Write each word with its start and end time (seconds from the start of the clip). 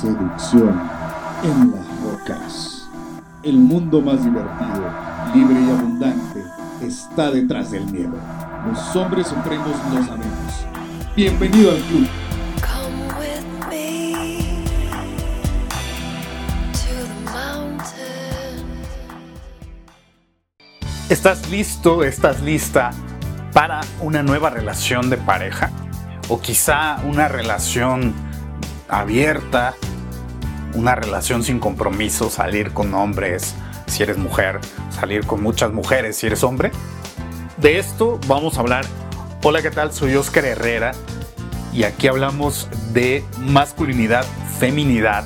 seducción 0.00 0.80
en 1.42 1.72
las 1.72 2.00
rocas. 2.02 2.88
El 3.42 3.58
mundo 3.58 4.00
más 4.00 4.24
divertido, 4.24 4.90
libre 5.34 5.60
y 5.60 5.70
abundante 5.70 6.42
está 6.80 7.30
detrás 7.30 7.70
del 7.70 7.84
miedo. 7.84 8.14
Los 8.66 8.96
hombres 8.96 9.26
supremos 9.26 9.76
lo 9.92 10.02
sabemos. 10.02 10.66
Bienvenido 11.14 11.72
al 11.72 11.82
club. 11.82 12.08
¿Estás 21.10 21.50
listo, 21.50 22.04
estás 22.04 22.40
lista 22.40 22.92
para 23.52 23.80
una 24.00 24.22
nueva 24.22 24.48
relación 24.48 25.10
de 25.10 25.18
pareja? 25.18 25.70
O 26.28 26.40
quizá 26.40 27.00
una 27.04 27.28
relación 27.28 28.14
abierta, 28.88 29.74
una 30.74 30.94
relación 30.94 31.42
sin 31.42 31.58
compromiso, 31.58 32.30
salir 32.30 32.72
con 32.72 32.94
hombres 32.94 33.54
si 33.86 34.02
eres 34.02 34.18
mujer, 34.18 34.60
salir 34.90 35.26
con 35.26 35.42
muchas 35.42 35.72
mujeres 35.72 36.16
si 36.16 36.26
eres 36.26 36.44
hombre. 36.44 36.70
De 37.56 37.78
esto 37.78 38.18
vamos 38.26 38.56
a 38.56 38.60
hablar. 38.60 38.84
Hola, 39.42 39.62
¿qué 39.62 39.70
tal? 39.70 39.92
Soy 39.92 40.14
Oscar 40.14 40.44
Herrera 40.44 40.92
y 41.72 41.84
aquí 41.84 42.08
hablamos 42.08 42.68
de 42.92 43.24
masculinidad, 43.38 44.24
feminidad, 44.58 45.24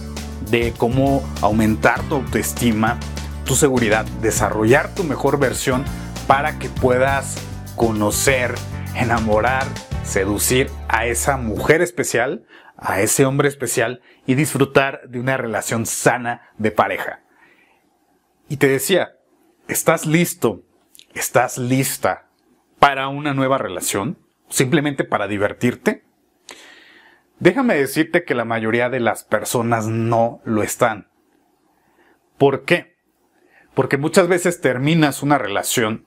de 0.51 0.73
cómo 0.77 1.23
aumentar 1.41 2.03
tu 2.03 2.17
autoestima, 2.17 2.99
tu 3.45 3.55
seguridad, 3.55 4.05
desarrollar 4.21 4.95
tu 4.95 5.05
mejor 5.05 5.39
versión 5.39 5.85
para 6.27 6.59
que 6.59 6.69
puedas 6.69 7.37
conocer, 7.77 8.55
enamorar, 8.95 9.67
seducir 10.05 10.71
a 10.89 11.07
esa 11.07 11.37
mujer 11.37 11.83
especial, 11.83 12.47
a 12.77 13.01
ese 13.01 13.25
hombre 13.25 13.49
especial 13.49 14.03
y 14.27 14.35
disfrutar 14.35 15.09
de 15.09 15.19
una 15.19 15.37
relación 15.37 15.87
sana 15.87 16.51
de 16.59 16.71
pareja. 16.71 17.23
Y 18.49 18.59
te 18.59 18.69
decía, 18.69 19.17
¿estás 19.67 20.07
listo? 20.07 20.63
¿Estás 21.15 21.59
lista 21.59 22.29
para 22.79 23.09
una 23.09 23.35
nueva 23.35 23.59
relación? 23.59 24.19
¿Simplemente 24.49 25.05
para 25.05 25.27
divertirte? 25.27 26.05
Déjame 27.41 27.75
decirte 27.75 28.25
que 28.25 28.35
la 28.35 28.45
mayoría 28.45 28.91
de 28.91 29.01
las 29.01 29.25
personas 29.25 29.87
no 29.87 30.41
lo 30.45 30.63
están. 30.63 31.09
¿Por 32.39 32.65
qué? 32.65 32.97
Porque 33.75 33.97
muchas 33.97 34.29
veces 34.29 34.61
terminas 34.61 35.23
una 35.23 35.39
relación 35.39 36.07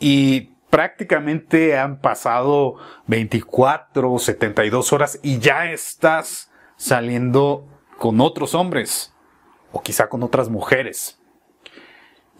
y 0.00 0.55
prácticamente 0.76 1.78
han 1.78 2.02
pasado 2.02 2.76
24 3.06 4.12
o 4.12 4.18
72 4.18 4.92
horas 4.92 5.18
y 5.22 5.38
ya 5.38 5.70
estás 5.72 6.52
saliendo 6.76 7.66
con 7.96 8.20
otros 8.20 8.54
hombres 8.54 9.14
o 9.72 9.80
quizá 9.80 10.10
con 10.10 10.22
otras 10.22 10.50
mujeres. 10.50 11.18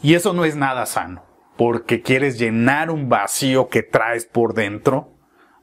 Y 0.03 0.17
eso 0.17 0.34
no 0.34 0.45
es 0.45 0.55
nada 0.55 0.84
sano, 0.84 1.25
porque 1.57 2.03
quieres 2.03 2.39
llenar 2.39 2.91
un 2.91 3.09
vacío 3.09 3.70
que 3.70 3.83
traes 3.83 4.27
por 4.27 4.53
dentro, 4.53 5.14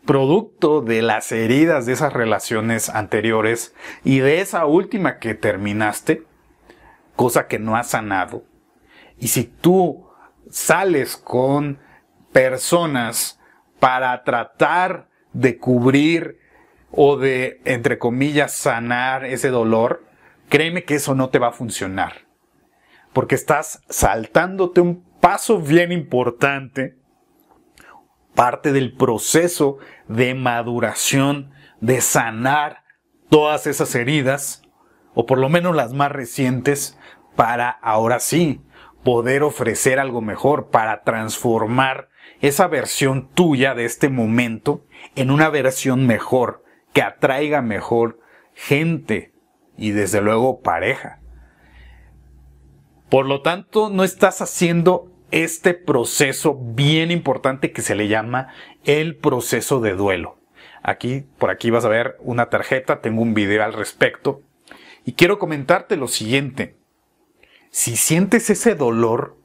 producto 0.03 0.81
de 0.81 1.03
las 1.03 1.31
heridas 1.31 1.85
de 1.85 1.93
esas 1.93 2.11
relaciones 2.11 2.89
anteriores 2.89 3.75
y 4.03 4.17
de 4.17 4.41
esa 4.41 4.65
última 4.65 5.19
que 5.19 5.35
terminaste, 5.35 6.23
cosa 7.15 7.45
que 7.45 7.59
no 7.59 7.75
has 7.75 7.91
sanado. 7.91 8.45
Y 9.19 9.27
si 9.27 9.43
tú 9.43 10.07
sales 10.49 11.17
con 11.17 11.77
personas 12.33 13.39
para 13.79 14.23
tratar 14.23 15.07
de 15.31 15.57
cubrir 15.57 16.39
o 16.91 17.15
de, 17.15 17.61
entre 17.65 17.97
comillas, 17.97 18.51
sanar 18.53 19.25
ese 19.25 19.49
dolor, 19.49 20.05
créeme 20.49 20.83
que 20.83 20.95
eso 20.95 21.15
no 21.15 21.29
te 21.29 21.39
va 21.39 21.47
a 21.47 21.53
funcionar. 21.53 22.25
Porque 23.13 23.35
estás 23.35 23.83
saltándote 23.89 24.81
un 24.81 25.03
paso 25.21 25.59
bien 25.59 25.91
importante, 25.91 26.97
parte 28.35 28.73
del 28.73 28.95
proceso 28.95 29.77
de 30.07 30.33
maduración, 30.33 31.51
de 31.81 32.01
sanar 32.01 32.83
todas 33.29 33.67
esas 33.67 33.93
heridas, 33.95 34.63
o 35.13 35.25
por 35.25 35.37
lo 35.37 35.49
menos 35.49 35.75
las 35.75 35.93
más 35.93 36.11
recientes, 36.11 36.97
para 37.35 37.69
ahora 37.69 38.19
sí 38.19 38.61
poder 39.03 39.43
ofrecer 39.43 39.99
algo 39.99 40.21
mejor, 40.21 40.69
para 40.69 41.03
transformar 41.03 42.09
esa 42.41 42.67
versión 42.67 43.29
tuya 43.29 43.73
de 43.75 43.85
este 43.85 44.09
momento 44.09 44.85
en 45.15 45.31
una 45.31 45.49
versión 45.49 46.07
mejor, 46.07 46.63
que 46.93 47.01
atraiga 47.01 47.61
mejor 47.61 48.19
gente 48.53 49.33
y 49.77 49.91
desde 49.91 50.21
luego 50.21 50.61
pareja. 50.61 51.19
Por 53.09 53.25
lo 53.25 53.41
tanto, 53.41 53.89
no 53.89 54.03
estás 54.03 54.41
haciendo 54.41 55.11
este 55.31 55.73
proceso 55.73 56.57
bien 56.59 57.11
importante 57.11 57.71
que 57.71 57.81
se 57.81 57.95
le 57.95 58.07
llama 58.07 58.49
el 58.85 59.17
proceso 59.17 59.79
de 59.81 59.93
duelo. 59.93 60.37
Aquí, 60.83 61.25
por 61.37 61.49
aquí 61.49 61.69
vas 61.69 61.85
a 61.85 61.89
ver 61.89 62.17
una 62.19 62.49
tarjeta, 62.49 63.01
tengo 63.01 63.21
un 63.21 63.33
video 63.33 63.63
al 63.63 63.73
respecto. 63.73 64.41
Y 65.05 65.13
quiero 65.13 65.39
comentarte 65.39 65.95
lo 65.95 66.07
siguiente. 66.07 66.77
Si 67.75 67.97
sientes 67.97 68.51
ese 68.51 68.75
dolor, 68.75 69.35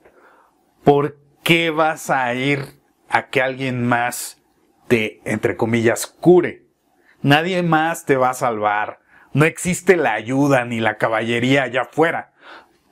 ¿por 0.85 1.19
qué 1.43 1.71
vas 1.71 2.11
a 2.11 2.35
ir 2.35 2.79
a 3.09 3.29
que 3.29 3.41
alguien 3.41 3.89
más 3.89 4.43
te, 4.87 5.23
entre 5.25 5.57
comillas, 5.57 6.07
cure? 6.07 6.67
Nadie 7.23 7.63
más 7.63 8.05
te 8.05 8.19
va 8.19 8.29
a 8.29 8.35
salvar. 8.35 8.99
No 9.33 9.47
existe 9.47 9.97
la 9.97 10.13
ayuda 10.13 10.67
ni 10.67 10.79
la 10.79 10.99
caballería 10.99 11.63
allá 11.63 11.83
afuera. 11.91 12.35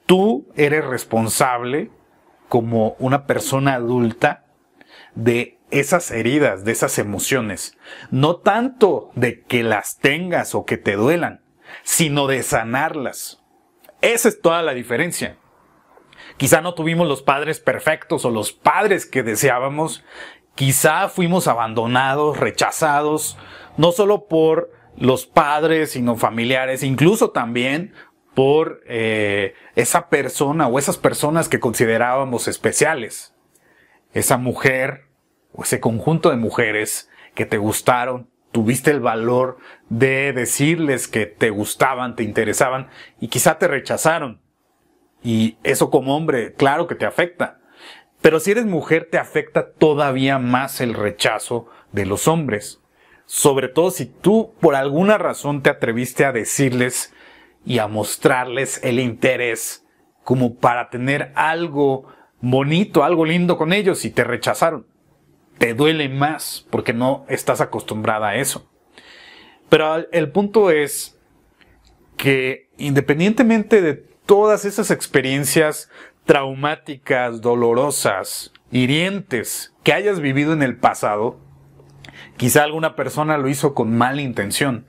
Tú 0.07 0.49
eres 0.57 0.87
responsable 0.87 1.91
como 2.49 2.97
una 2.99 3.27
persona 3.27 3.75
adulta 3.75 4.47
de 5.17 5.59
esas 5.71 6.13
heridas, 6.13 6.65
de 6.65 6.73
esas 6.73 6.99
emociones. 6.99 7.77
No 8.11 8.37
tanto 8.37 9.11
de 9.15 9.43
que 9.43 9.63
las 9.63 9.99
tengas 9.99 10.55
o 10.55 10.65
que 10.65 10.79
te 10.79 10.97
duelan, 10.97 11.43
sino 11.83 12.27
de 12.27 12.43
sanarlas. 12.43 13.43
Esa 14.07 14.29
es 14.29 14.41
toda 14.41 14.63
la 14.63 14.73
diferencia. 14.73 15.37
Quizá 16.37 16.61
no 16.61 16.75
tuvimos 16.75 17.09
los 17.09 17.23
padres 17.23 17.59
perfectos 17.59 18.25
o 18.25 18.31
los 18.31 18.53
padres 18.53 19.05
que 19.05 19.25
deseábamos. 19.25 20.05
Quizá 20.55 21.09
fuimos 21.09 21.49
abandonados, 21.49 22.39
rechazados, 22.39 23.37
no 23.77 23.91
solo 23.91 24.29
por 24.29 24.71
los 24.97 25.27
padres, 25.27 25.91
sino 25.91 26.15
familiares, 26.15 26.85
incluso 26.85 27.31
también 27.31 27.95
por 28.33 28.81
eh, 28.87 29.55
esa 29.75 30.09
persona 30.09 30.69
o 30.69 30.79
esas 30.79 30.99
personas 30.99 31.49
que 31.49 31.59
considerábamos 31.59 32.47
especiales. 32.47 33.35
Esa 34.13 34.37
mujer 34.37 35.09
o 35.53 35.65
ese 35.65 35.81
conjunto 35.81 36.31
de 36.31 36.37
mujeres 36.37 37.11
que 37.35 37.45
te 37.45 37.59
gustaron, 37.59 38.31
tuviste 38.57 38.91
el 38.91 39.01
valor 39.01 39.59
de 39.91 40.33
decirles 40.33 41.09
que 41.09 41.27
te 41.27 41.51
gustaban, 41.51 42.17
te 42.17 42.23
interesaban 42.23 42.89
y 43.21 43.29
quizá 43.29 43.59
te 43.59 43.69
rechazaron. 43.69 44.41
Y 45.23 45.59
eso 45.63 45.91
como 45.91 46.17
hombre, 46.17 46.55
claro 46.55 46.87
que 46.87 46.95
te 46.95 47.05
afecta. 47.05 47.61
Pero 48.23 48.41
si 48.41 48.53
eres 48.53 48.65
mujer, 48.65 49.09
te 49.11 49.19
afecta 49.19 49.73
todavía 49.73 50.39
más 50.39 50.81
el 50.81 50.95
rechazo 50.95 51.69
de 51.93 52.07
los 52.07 52.29
hombres. 52.29 52.81
Sobre 53.27 53.69
todo 53.69 53.91
si 53.91 54.07
tú 54.07 54.55
por 54.59 54.75
alguna 54.75 55.19
razón 55.19 55.63
te 55.63 55.69
atreviste 55.69 56.25
a 56.25 56.33
decirles 56.33 57.13
y 57.67 57.79
a 57.79 57.89
mostrarles 57.89 58.83
el 58.83 59.01
interés 59.01 59.85
como 60.25 60.55
para 60.55 60.89
tener 60.89 61.31
algo 61.35 62.07
bonito, 62.41 63.05
algo 63.05 63.27
lindo 63.27 63.59
con 63.59 63.75
ellos 63.75 64.07
y 64.07 64.11
te 64.11 64.25
rechazaron. 64.25 64.87
Te 65.59 65.75
duele 65.75 66.09
más 66.09 66.67
porque 66.71 66.93
no 66.93 67.25
estás 67.29 67.61
acostumbrada 67.61 68.29
a 68.29 68.37
eso. 68.37 68.71
Pero 69.69 70.11
el 70.13 70.31
punto 70.31 70.71
es 70.71 71.19
que 72.17 72.69
independientemente 72.77 73.83
de 73.83 73.95
todas 73.95 74.65
esas 74.65 74.91
experiencias 74.91 75.91
traumáticas, 76.25 77.41
dolorosas, 77.41 78.53
hirientes 78.71 79.75
que 79.83 79.93
hayas 79.93 80.21
vivido 80.21 80.53
en 80.53 80.63
el 80.63 80.77
pasado, 80.77 81.39
quizá 82.37 82.65
alguna 82.65 82.97
persona 82.97 83.39
lo 83.39 83.49
hizo 83.49 83.75
con 83.75 83.97
mala 83.97 84.23
intención. 84.23 84.87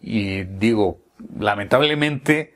Y 0.00 0.44
digo, 0.44 1.00
lamentablemente, 1.38 2.54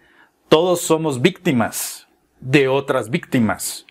todos 0.49 0.81
somos 0.81 1.23
víctimas 1.23 2.09
de 2.41 2.69
otras 2.69 3.11
víctimas. 3.11 3.87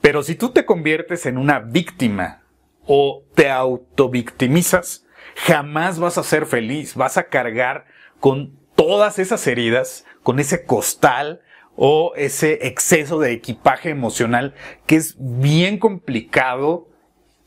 Pero 0.00 0.22
si 0.22 0.34
tú 0.34 0.50
te 0.50 0.64
conviertes 0.64 1.26
en 1.26 1.38
una 1.38 1.58
víctima 1.58 2.42
o 2.86 3.24
te 3.34 3.50
autovictimizas, 3.50 5.06
jamás 5.36 5.98
vas 5.98 6.18
a 6.18 6.22
ser 6.22 6.46
feliz, 6.46 6.94
vas 6.94 7.16
a 7.18 7.24
cargar 7.24 7.86
con 8.20 8.58
todas 8.74 9.18
esas 9.18 9.46
heridas, 9.46 10.04
con 10.22 10.38
ese 10.38 10.64
costal 10.64 11.42
o 11.76 12.12
ese 12.16 12.66
exceso 12.66 13.18
de 13.18 13.32
equipaje 13.32 13.90
emocional 13.90 14.54
que 14.86 14.96
es 14.96 15.16
bien 15.18 15.78
complicado 15.78 16.88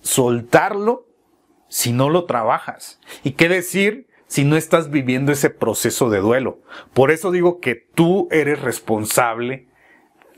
soltarlo 0.02 1.08
si 1.68 1.92
no 1.92 2.10
lo 2.10 2.26
trabajas. 2.26 3.00
¿Y 3.24 3.32
qué 3.32 3.50
decir 3.50 4.10
si 4.30 4.46
no 4.46 4.56
estás 4.56 4.92
viviendo 4.92 5.32
ese 5.32 5.50
proceso 5.50 6.12
de 6.12 6.20
duelo. 6.20 6.62
Por 6.94 7.10
eso 7.10 7.32
digo 7.32 7.60
que 7.60 7.74
tú 7.76 8.28
eres 8.30 8.62
responsable 8.62 9.68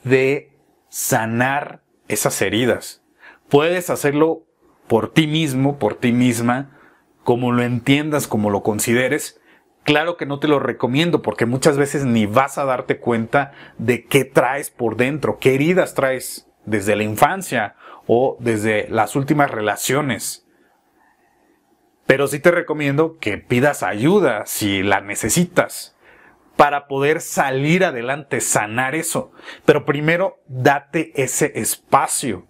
de 0.06 0.50
sanar 0.88 1.83
esas 2.07 2.42
heridas. 2.42 3.03
Puedes 3.50 3.89
hacerlo 3.89 4.45
por 4.91 5.13
ti 5.13 5.25
mismo, 5.25 5.79
por 5.79 5.95
ti 5.95 6.11
misma, 6.11 6.77
como 7.23 7.53
lo 7.53 7.63
entiendas, 7.63 8.27
como 8.27 8.49
lo 8.49 8.61
consideres. 8.61 9.39
Claro 9.85 10.17
que 10.17 10.25
no 10.25 10.39
te 10.39 10.49
lo 10.49 10.59
recomiendo 10.59 11.21
porque 11.21 11.45
muchas 11.45 11.77
veces 11.77 12.03
ni 12.03 12.25
vas 12.25 12.57
a 12.57 12.65
darte 12.65 12.99
cuenta 12.99 13.53
de 13.77 14.03
qué 14.03 14.25
traes 14.25 14.69
por 14.69 14.97
dentro, 14.97 15.39
qué 15.39 15.55
heridas 15.55 15.93
traes 15.93 16.51
desde 16.65 16.97
la 16.97 17.03
infancia 17.03 17.75
o 18.05 18.35
desde 18.41 18.89
las 18.89 19.15
últimas 19.15 19.49
relaciones. 19.49 20.45
Pero 22.05 22.27
sí 22.27 22.41
te 22.41 22.51
recomiendo 22.51 23.17
que 23.17 23.38
pidas 23.38 23.83
ayuda 23.83 24.45
si 24.45 24.83
la 24.83 24.99
necesitas 24.99 25.95
para 26.57 26.89
poder 26.89 27.21
salir 27.21 27.85
adelante, 27.85 28.41
sanar 28.41 28.93
eso. 28.95 29.31
Pero 29.63 29.85
primero 29.85 30.41
date 30.49 31.13
ese 31.15 31.53
espacio 31.55 32.45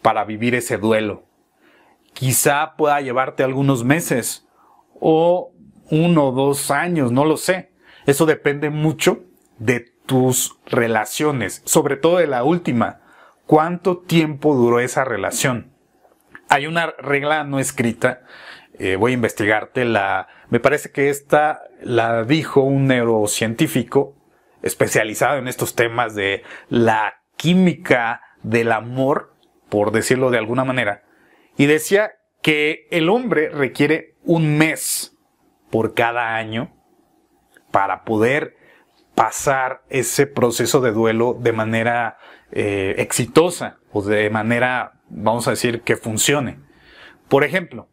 para 0.00 0.24
vivir 0.24 0.54
ese 0.54 0.78
duelo. 0.78 1.33
Quizá 2.14 2.74
pueda 2.76 3.00
llevarte 3.00 3.42
algunos 3.42 3.84
meses 3.84 4.46
o 5.00 5.52
uno 5.90 6.28
o 6.28 6.32
dos 6.32 6.70
años, 6.70 7.12
no 7.12 7.24
lo 7.24 7.36
sé. 7.36 7.72
Eso 8.06 8.26
depende 8.26 8.70
mucho 8.70 9.24
de 9.58 9.80
tus 10.06 10.58
relaciones, 10.66 11.62
sobre 11.64 11.96
todo 11.96 12.18
de 12.18 12.26
la 12.26 12.44
última. 12.44 13.00
¿Cuánto 13.46 13.98
tiempo 13.98 14.54
duró 14.54 14.80
esa 14.80 15.04
relación? 15.04 15.72
Hay 16.48 16.66
una 16.66 16.94
regla 16.98 17.44
no 17.44 17.58
escrita, 17.58 18.22
eh, 18.78 18.96
voy 18.96 19.12
a 19.12 19.14
investigarte, 19.14 19.84
la, 19.84 20.28
me 20.50 20.60
parece 20.60 20.90
que 20.90 21.08
esta 21.08 21.62
la 21.82 22.24
dijo 22.24 22.60
un 22.60 22.86
neurocientífico 22.86 24.14
especializado 24.62 25.38
en 25.38 25.48
estos 25.48 25.74
temas 25.74 26.14
de 26.14 26.42
la 26.68 27.22
química 27.36 28.22
del 28.42 28.72
amor, 28.72 29.34
por 29.68 29.92
decirlo 29.92 30.30
de 30.30 30.38
alguna 30.38 30.64
manera, 30.64 31.03
y 31.56 31.66
decía 31.66 32.12
que 32.42 32.86
el 32.90 33.08
hombre 33.08 33.48
requiere 33.48 34.16
un 34.24 34.58
mes 34.58 35.16
por 35.70 35.94
cada 35.94 36.36
año 36.36 36.72
para 37.70 38.04
poder 38.04 38.56
pasar 39.14 39.82
ese 39.88 40.26
proceso 40.26 40.80
de 40.80 40.92
duelo 40.92 41.36
de 41.38 41.52
manera 41.52 42.18
eh, 42.52 42.96
exitosa 42.98 43.78
o 43.92 44.02
de 44.02 44.28
manera, 44.30 45.00
vamos 45.08 45.46
a 45.46 45.52
decir, 45.52 45.82
que 45.82 45.96
funcione. 45.96 46.58
Por 47.28 47.44
ejemplo, 47.44 47.88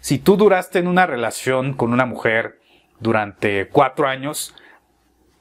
si 0.00 0.18
tú 0.18 0.36
duraste 0.36 0.78
en 0.78 0.88
una 0.88 1.06
relación 1.06 1.74
con 1.74 1.92
una 1.92 2.06
mujer 2.06 2.60
durante 3.00 3.68
cuatro 3.68 4.06
años, 4.06 4.54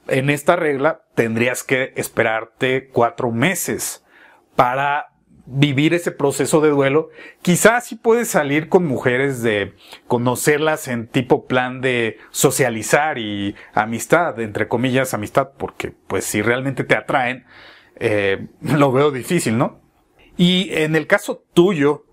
en 0.07 0.30
esta 0.30 0.56
regla 0.56 1.01
tendrías 1.16 1.63
que 1.63 1.94
esperarte 1.95 2.89
cuatro 2.89 3.31
meses 3.31 4.06
para 4.56 5.15
vivir 5.45 5.94
ese 5.94 6.12
proceso 6.12 6.62
de 6.62 6.69
duelo. 6.69 7.09
Quizás 7.42 7.86
sí 7.86 7.95
puedes 7.95 8.30
salir 8.30 8.69
con 8.69 8.86
mujeres 8.86 9.42
de 9.42 9.74
conocerlas 10.07 10.88
en 10.88 11.07
tipo 11.07 11.45
plan 11.45 11.81
de 11.81 12.18
socializar 12.31 13.18
y 13.18 13.56
amistad, 13.74 14.39
entre 14.39 14.68
comillas 14.68 15.13
amistad, 15.13 15.51
porque 15.57 15.94
pues 16.07 16.25
si 16.25 16.42
realmente 16.42 16.83
te 16.83 16.95
atraen, 16.95 17.45
eh, 17.97 18.47
lo 18.62 18.92
veo 18.92 19.12
difícil, 19.12 19.57
¿no? 19.57 19.81
Y 20.38 20.69
en 20.74 20.95
el 20.95 21.07
caso 21.07 21.45
tuyo, 21.53 22.06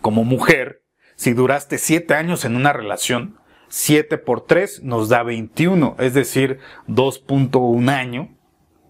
como 0.00 0.24
mujer, 0.24 0.82
si 1.14 1.32
duraste 1.32 1.78
siete 1.78 2.14
años 2.14 2.44
en 2.44 2.56
una 2.56 2.72
relación, 2.72 3.38
7 3.68 4.18
por 4.18 4.46
3 4.46 4.82
nos 4.82 5.08
da 5.08 5.22
21, 5.22 5.96
es 5.98 6.14
decir, 6.14 6.58
2.1 6.86 7.90
año, 7.90 8.36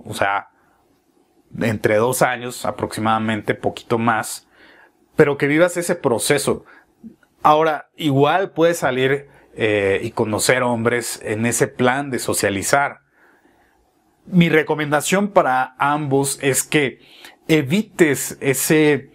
o 0.04 0.14
sea, 0.14 0.50
entre 1.60 1.96
dos 1.96 2.22
años 2.22 2.64
aproximadamente, 2.64 3.54
poquito 3.54 3.98
más, 3.98 4.48
pero 5.16 5.38
que 5.38 5.46
vivas 5.46 5.76
ese 5.76 5.94
proceso. 5.94 6.64
Ahora, 7.42 7.90
igual 7.96 8.50
puedes 8.50 8.78
salir 8.78 9.28
eh, 9.54 10.00
y 10.02 10.10
conocer 10.12 10.62
hombres 10.62 11.20
en 11.24 11.46
ese 11.46 11.66
plan 11.66 12.10
de 12.10 12.18
socializar. 12.18 13.00
Mi 14.26 14.48
recomendación 14.48 15.28
para 15.28 15.74
ambos 15.78 16.38
es 16.42 16.62
que 16.62 17.00
evites 17.48 18.36
ese 18.40 19.10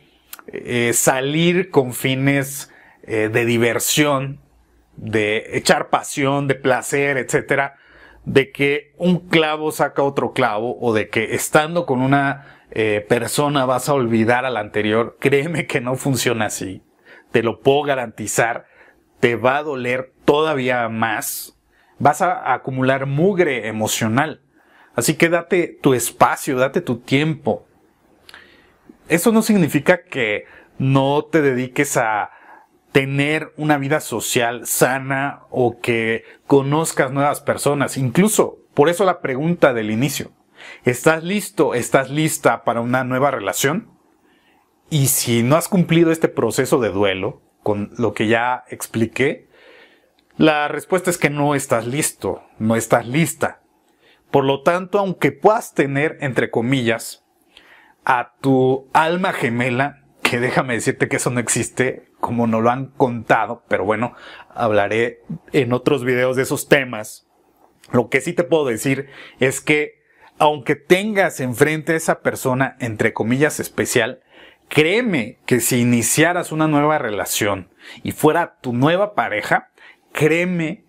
eh, 0.47 0.91
salir 0.93 1.69
con 1.69 1.93
fines 1.93 2.69
eh, 3.03 3.29
de 3.31 3.45
diversión, 3.45 4.41
de 4.97 5.57
echar 5.57 5.89
pasión, 5.89 6.47
de 6.47 6.55
placer, 6.55 7.17
etcétera, 7.17 7.75
de 8.25 8.51
que 8.51 8.93
un 8.97 9.27
clavo 9.27 9.71
saca 9.71 10.03
otro 10.03 10.33
clavo 10.33 10.77
o 10.79 10.93
de 10.93 11.09
que 11.09 11.35
estando 11.35 11.85
con 11.85 12.01
una 12.01 12.65
eh, 12.71 13.05
persona 13.07 13.65
vas 13.65 13.89
a 13.89 13.93
olvidar 13.93 14.45
a 14.45 14.49
la 14.49 14.59
anterior, 14.59 15.17
créeme 15.19 15.67
que 15.67 15.81
no 15.81 15.95
funciona 15.95 16.45
así. 16.45 16.81
Te 17.31 17.43
lo 17.43 17.59
puedo 17.59 17.83
garantizar. 17.83 18.67
Te 19.19 19.35
va 19.35 19.57
a 19.57 19.63
doler 19.63 20.13
todavía 20.25 20.87
más. 20.89 21.57
Vas 21.99 22.21
a 22.21 22.53
acumular 22.53 23.05
mugre 23.05 23.67
emocional. 23.67 24.41
Así 24.95 25.15
que 25.15 25.29
date 25.29 25.79
tu 25.81 25.93
espacio, 25.93 26.57
date 26.57 26.81
tu 26.81 26.99
tiempo. 26.99 27.65
Eso 29.09 29.31
no 29.31 29.41
significa 29.41 30.03
que 30.03 30.45
no 30.77 31.25
te 31.25 31.41
dediques 31.41 31.97
a 31.97 32.31
tener 32.93 33.51
una 33.57 33.77
vida 33.77 33.99
social 33.99 34.65
sana 34.65 35.41
o 35.49 35.81
que 35.81 36.23
conozcas 36.47 37.11
nuevas 37.11 37.41
personas. 37.41 37.97
Incluso, 37.97 38.59
por 38.73 38.87
eso 38.87 39.03
la 39.03 39.19
pregunta 39.19 39.73
del 39.73 39.91
inicio. 39.91 40.31
¿Estás 40.85 41.23
listo? 41.23 41.73
¿Estás 41.73 42.09
lista 42.09 42.63
para 42.63 42.81
una 42.81 43.03
nueva 43.03 43.31
relación? 43.31 43.89
Y 44.89 45.07
si 45.07 45.41
no 45.41 45.55
has 45.55 45.67
cumplido 45.67 46.11
este 46.11 46.27
proceso 46.27 46.79
de 46.79 46.89
duelo, 46.89 47.41
con 47.63 47.91
lo 47.97 48.13
que 48.13 48.27
ya 48.27 48.63
expliqué, 48.69 49.49
la 50.37 50.67
respuesta 50.67 51.09
es 51.09 51.17
que 51.17 51.31
no 51.31 51.55
estás 51.55 51.87
listo, 51.87 52.43
no 52.59 52.75
estás 52.75 53.07
lista. 53.07 53.61
Por 54.29 54.45
lo 54.45 54.61
tanto, 54.61 54.99
aunque 54.99 55.31
puedas 55.31 55.73
tener, 55.73 56.17
entre 56.21 56.51
comillas, 56.51 57.25
a 58.05 58.33
tu 58.39 58.87
alma 58.93 59.33
gemela, 59.33 60.02
que 60.33 60.39
déjame 60.39 60.73
decirte 60.73 61.07
que 61.09 61.17
eso 61.17 61.29
no 61.29 61.39
existe, 61.39 62.07
como 62.19 62.47
no 62.47 62.59
lo 62.59 62.71
han 62.71 62.87
contado, 62.87 63.63
pero 63.67 63.85
bueno, 63.85 64.15
hablaré 64.49 65.21
en 65.51 65.73
otros 65.73 66.03
videos 66.03 66.35
de 66.35 66.41
esos 66.41 66.67
temas. 66.67 67.27
Lo 67.91 68.09
que 68.09 68.19
sí 68.19 68.33
te 68.33 68.43
puedo 68.43 68.65
decir 68.65 69.09
es 69.39 69.61
que 69.61 70.01
aunque 70.39 70.75
tengas 70.75 71.39
enfrente 71.39 71.93
a 71.93 71.97
esa 71.97 72.21
persona, 72.21 72.77
entre 72.79 73.13
comillas, 73.13 73.59
especial, 73.59 74.23
créeme 74.69 75.37
que 75.45 75.59
si 75.59 75.81
iniciaras 75.81 76.51
una 76.51 76.67
nueva 76.67 76.97
relación 76.97 77.69
y 78.01 78.11
fuera 78.11 78.57
tu 78.59 78.73
nueva 78.73 79.13
pareja, 79.13 79.69
créeme 80.13 80.83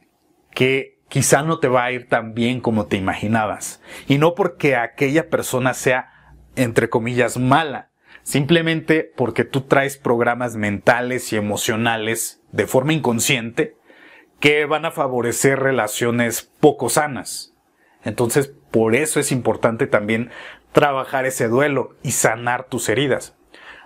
que 0.53 1.03
quizá 1.11 1.43
no 1.43 1.59
te 1.59 1.69
va 1.69 1.85
a 1.85 1.93
ir 1.93 2.09
tan 2.09 2.33
bien 2.33 2.63
como 2.63 2.87
te 2.87 2.97
imaginabas. 2.97 3.83
Y 4.09 4.17
no 4.17 4.35
porque 4.35 4.75
aquella 4.75 5.29
persona 5.29 5.75
sea, 5.75 6.33
entre 6.57 6.89
comillas, 6.89 7.37
mala, 7.37 7.91
simplemente 8.25 9.13
porque 9.15 9.45
tú 9.45 9.61
traes 9.61 9.97
programas 9.97 10.57
mentales 10.57 11.33
y 11.33 11.37
emocionales 11.37 12.41
de 12.51 12.67
forma 12.67 12.95
inconsciente 12.95 13.77
que 14.41 14.65
van 14.65 14.85
a 14.85 14.91
favorecer 14.91 15.61
relaciones 15.61 16.51
poco 16.59 16.89
sanas. 16.89 17.55
Entonces, 18.03 18.53
por 18.71 18.97
eso 18.97 19.21
es 19.21 19.31
importante 19.31 19.87
también 19.87 20.31
trabajar 20.73 21.27
ese 21.27 21.49
duelo 21.49 21.95
y 22.03 22.11
sanar 22.11 22.65
tus 22.65 22.89
heridas. 22.89 23.37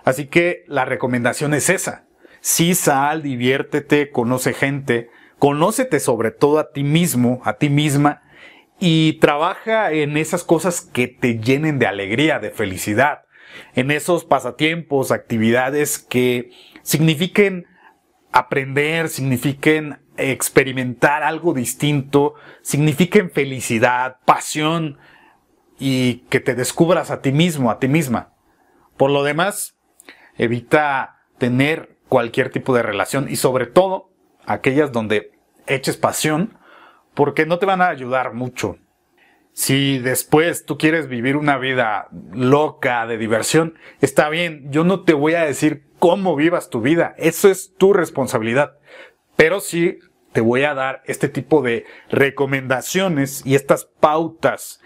Así 0.03 0.25
que 0.25 0.63
la 0.67 0.85
recomendación 0.85 1.53
es 1.53 1.69
esa. 1.69 2.05
Sí, 2.39 2.73
sal, 2.73 3.21
diviértete, 3.21 4.09
conoce 4.09 4.53
gente, 4.53 5.09
conócete 5.37 5.99
sobre 5.99 6.31
todo 6.31 6.59
a 6.59 6.71
ti 6.71 6.83
mismo, 6.83 7.41
a 7.43 7.53
ti 7.53 7.69
misma, 7.69 8.23
y 8.79 9.19
trabaja 9.19 9.91
en 9.91 10.15
esas 10.15 10.45
cosas 10.45 10.81
que 10.81 11.09
te 11.09 11.39
llenen 11.39 11.79
de 11.79 11.87
alegría, 11.87 12.39
de 12.39 12.49
felicidad 12.49 13.23
en 13.75 13.91
esos 13.91 14.25
pasatiempos, 14.25 15.11
actividades 15.11 15.99
que 15.99 16.51
signifiquen 16.81 17.65
aprender, 18.31 19.09
signifiquen 19.09 19.99
experimentar 20.17 21.23
algo 21.23 21.53
distinto, 21.53 22.35
signifiquen 22.61 23.31
felicidad, 23.31 24.17
pasión 24.25 24.97
y 25.79 26.25
que 26.29 26.39
te 26.39 26.55
descubras 26.55 27.09
a 27.11 27.21
ti 27.21 27.31
mismo, 27.31 27.71
a 27.71 27.79
ti 27.79 27.87
misma. 27.87 28.33
Por 28.97 29.11
lo 29.11 29.23
demás, 29.23 29.77
evita 30.37 31.21
tener 31.37 31.97
cualquier 32.09 32.49
tipo 32.49 32.75
de 32.75 32.83
relación 32.83 33.27
y 33.29 33.37
sobre 33.37 33.65
todo 33.65 34.11
aquellas 34.45 34.91
donde 34.91 35.31
eches 35.67 35.95
pasión 35.95 36.57
porque 37.13 37.45
no 37.45 37.59
te 37.59 37.65
van 37.65 37.81
a 37.81 37.89
ayudar 37.89 38.33
mucho. 38.33 38.77
Si 39.59 39.99
después 39.99 40.63
tú 40.63 40.77
quieres 40.77 41.09
vivir 41.09 41.35
una 41.35 41.57
vida 41.57 42.07
loca 42.31 43.05
de 43.05 43.17
diversión, 43.17 43.77
está 43.99 44.29
bien, 44.29 44.71
yo 44.71 44.85
no 44.85 45.03
te 45.03 45.11
voy 45.11 45.33
a 45.33 45.43
decir 45.43 45.83
cómo 45.99 46.37
vivas 46.37 46.69
tu 46.69 46.79
vida, 46.79 47.13
eso 47.17 47.49
es 47.49 47.75
tu 47.75 47.91
responsabilidad. 47.91 48.77
Pero 49.35 49.59
sí 49.59 49.99
te 50.31 50.39
voy 50.39 50.63
a 50.63 50.75
dar 50.75 51.03
este 51.07 51.27
tipo 51.27 51.61
de 51.61 51.85
recomendaciones 52.09 53.45
y 53.45 53.55
estas 53.55 53.83
pautas 53.83 54.79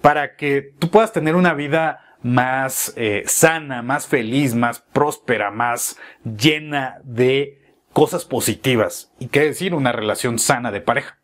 para 0.00 0.36
que 0.36 0.74
tú 0.78 0.90
puedas 0.90 1.12
tener 1.12 1.34
una 1.34 1.52
vida 1.52 2.16
más 2.22 2.92
eh, 2.94 3.24
sana, 3.26 3.82
más 3.82 4.06
feliz, 4.06 4.54
más 4.54 4.78
próspera, 4.78 5.50
más 5.50 5.98
llena 6.22 7.00
de 7.02 7.74
cosas 7.92 8.24
positivas. 8.26 9.12
Y 9.18 9.26
qué 9.26 9.40
decir, 9.40 9.74
una 9.74 9.90
relación 9.90 10.38
sana 10.38 10.70
de 10.70 10.82
pareja. 10.82 11.18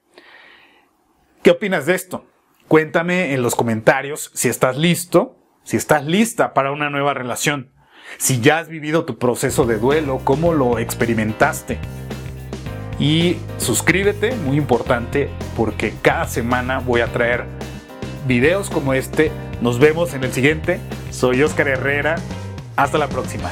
¿Qué 1.45 1.53
opinas 1.53 1.87
de 1.87 1.95
esto? 1.95 2.27
Cuéntame 2.69 3.33
en 3.33 3.43
los 3.43 3.55
comentarios 3.55 4.31
si 4.35 4.49
estás 4.49 4.77
listo, 4.77 5.39
si 5.63 5.77
estás 5.77 6.05
lista 6.05 6.53
para 6.53 6.73
una 6.73 6.91
nueva 6.91 7.15
relación, 7.15 7.73
si 8.19 8.41
ya 8.41 8.59
has 8.59 8.69
vivido 8.69 9.05
tu 9.05 9.19
proceso 9.19 9.67
de 9.67 9.79
duelo, 9.79 10.21
cómo 10.25 10.53
lo 10.53 10.79
experimentaste. 10.79 11.79
Y 12.99 13.37
suscríbete, 13.59 14.35
muy 14.37 14.57
importante, 14.57 15.29
porque 15.57 15.95
cada 16.03 16.27
semana 16.27 16.79
voy 16.81 17.03
a 17.03 17.13
traer 17.13 17.45
videos 18.27 18.71
como 18.71 18.95
este. 18.95 19.31
Nos 19.61 19.79
vemos 19.79 20.15
en 20.15 20.25
el 20.25 20.33
siguiente. 20.33 20.81
Soy 21.11 21.43
Oscar 21.43 21.69
Herrera. 21.69 22.17
Hasta 22.77 22.99
la 22.99 23.09
próxima. 23.09 23.51